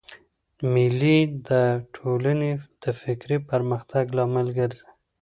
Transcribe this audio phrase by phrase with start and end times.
[0.73, 1.17] مېلې
[1.47, 1.49] د
[1.95, 2.51] ټولني
[2.83, 4.87] د فکري پرمختګ لامل ګرځي.